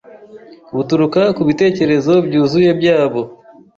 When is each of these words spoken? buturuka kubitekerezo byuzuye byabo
buturuka 0.75 1.21
kubitekerezo 1.37 2.13
byuzuye 2.27 2.69
byabo 2.79 3.21